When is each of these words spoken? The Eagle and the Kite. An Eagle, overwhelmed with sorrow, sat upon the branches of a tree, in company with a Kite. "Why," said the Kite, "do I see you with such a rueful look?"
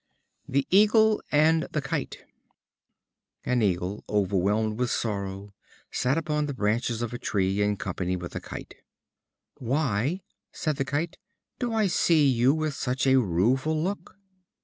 The 0.47 0.65
Eagle 0.71 1.21
and 1.31 1.67
the 1.71 1.79
Kite. 1.79 2.25
An 3.45 3.61
Eagle, 3.61 4.03
overwhelmed 4.09 4.79
with 4.79 4.89
sorrow, 4.89 5.53
sat 5.91 6.17
upon 6.17 6.47
the 6.47 6.55
branches 6.55 7.03
of 7.03 7.13
a 7.13 7.19
tree, 7.19 7.61
in 7.61 7.77
company 7.77 8.15
with 8.15 8.35
a 8.35 8.39
Kite. 8.39 8.77
"Why," 9.57 10.21
said 10.51 10.77
the 10.77 10.85
Kite, 10.85 11.17
"do 11.59 11.71
I 11.71 11.85
see 11.85 12.27
you 12.27 12.51
with 12.51 12.73
such 12.73 13.05
a 13.05 13.17
rueful 13.21 13.79
look?" 13.79 14.17